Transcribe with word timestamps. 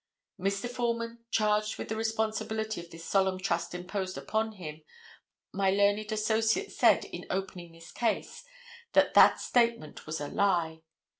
Mr. 0.39 0.67
Foreman, 0.67 1.23
charged 1.29 1.77
with 1.77 1.87
the 1.87 1.95
responsibility 1.95 2.81
of 2.81 2.89
the 2.89 2.97
solemn 2.97 3.37
trust 3.39 3.75
imposed 3.75 4.17
upon 4.17 4.53
him, 4.53 4.81
my 5.53 5.69
learned 5.69 6.11
associate 6.11 6.71
said 6.71 7.05
in 7.05 7.23
opening 7.29 7.71
this 7.71 7.91
case 7.91 8.43
that 8.93 9.13
that 9.13 9.39
statement 9.39 10.07
was 10.07 10.19
a 10.19 10.27
lie. 10.27 10.81